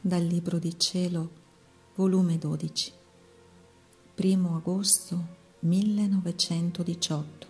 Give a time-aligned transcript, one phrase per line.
[0.00, 1.30] Dal Libro di Cielo,
[1.96, 2.92] volume 12,
[4.14, 5.26] 1 agosto
[5.60, 7.46] 1918.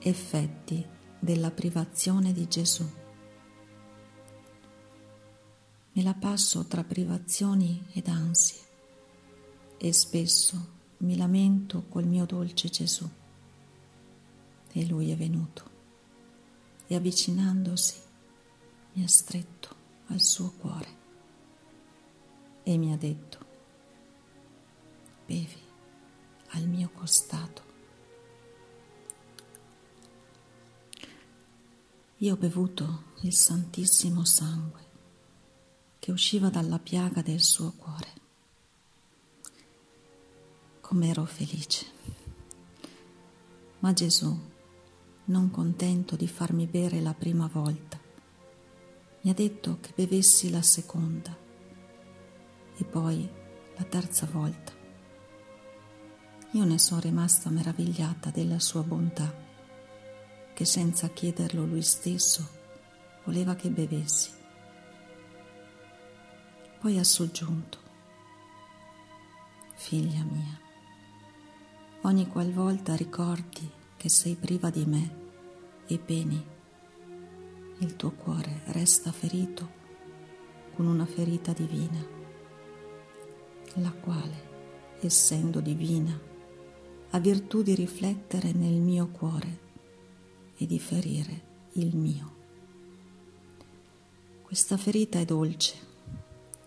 [0.00, 0.86] Effetti
[1.18, 2.84] della privazione di Gesù.
[5.92, 8.60] Me la passo tra privazioni ed ansie
[9.78, 13.08] e spesso mi lamento col mio dolce Gesù.
[14.72, 15.64] E lui è venuto
[16.86, 17.94] e avvicinandosi
[18.92, 19.75] mi ha stretto
[20.06, 21.04] al suo cuore
[22.62, 23.38] e mi ha detto,
[25.24, 25.62] bevi
[26.48, 27.62] al mio costato.
[32.18, 34.84] Io ho bevuto il santissimo sangue
[35.98, 38.12] che usciva dalla piaga del suo cuore.
[40.80, 41.86] Com'ero felice.
[43.80, 44.36] Ma Gesù
[45.24, 48.00] non contento di farmi bere la prima volta,
[49.26, 51.36] mi ha detto che bevessi la seconda
[52.76, 53.28] e poi
[53.76, 54.70] la terza volta.
[56.52, 59.34] Io ne sono rimasta meravigliata della sua bontà,
[60.54, 62.48] che senza chiederlo lui stesso
[63.24, 64.30] voleva che bevessi.
[66.78, 67.78] Poi ha soggiunto,
[69.74, 70.60] figlia mia,
[72.02, 75.14] ogni qualvolta ricordi che sei priva di me
[75.88, 76.54] e peni,
[77.86, 79.84] il tuo cuore resta ferito
[80.74, 82.04] con una ferita divina,
[83.74, 86.20] la quale, essendo divina,
[87.10, 89.60] ha virtù di riflettere nel mio cuore
[90.56, 91.42] e di ferire
[91.74, 92.34] il mio.
[94.42, 95.76] Questa ferita è dolce,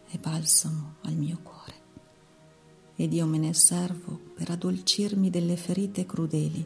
[0.07, 1.73] è balsamo al mio cuore
[2.95, 6.65] ed io me ne servo per addolcirmi delle ferite crudeli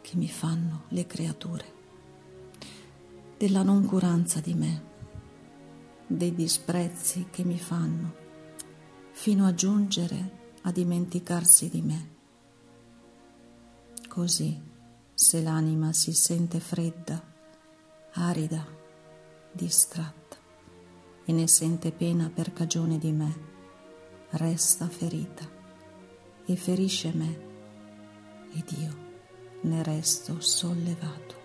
[0.00, 1.79] che mi fanno le creature,
[3.40, 4.82] della noncuranza di me,
[6.06, 8.14] dei disprezzi che mi fanno,
[9.12, 12.08] fino a giungere a dimenticarsi di me.
[14.06, 14.60] Così,
[15.14, 17.18] se l'anima si sente fredda,
[18.12, 18.62] arida,
[19.50, 20.36] distratta
[21.24, 23.38] e ne sente pena per cagione di me,
[24.32, 25.48] resta ferita
[26.44, 27.40] e ferisce me
[28.52, 28.96] ed io
[29.62, 31.39] ne resto sollevato.